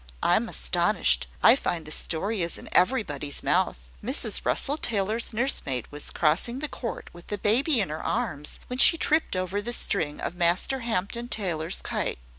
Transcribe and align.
Well! 0.23 0.31
I 0.31 0.35
am 0.37 0.49
astonished! 0.49 1.27
I 1.43 1.55
find 1.55 1.85
the 1.85 1.91
story 1.91 2.41
is 2.41 2.57
in 2.57 2.69
everybody's 2.71 3.43
mouth. 3.43 3.77
Mrs 4.03 4.43
Russell 4.43 4.77
Taylor's 4.77 5.31
nursemaid 5.31 5.87
was 5.91 6.09
crossing 6.09 6.57
the 6.57 6.67
court, 6.67 7.11
with 7.13 7.27
the 7.27 7.37
baby 7.37 7.79
in 7.81 7.89
her 7.89 8.01
arms, 8.03 8.59
when 8.65 8.79
she 8.79 8.97
tripped 8.97 9.35
over 9.35 9.61
the 9.61 9.73
string 9.73 10.19
of 10.19 10.33
Master 10.33 10.79
Hampden 10.79 11.27
Taylor's 11.27 11.81
kite. 11.83 12.17